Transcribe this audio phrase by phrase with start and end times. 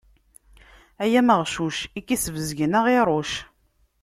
[1.03, 3.31] Ay ameɣcuc, i k-isbezgen ad ɣ-iṛuc.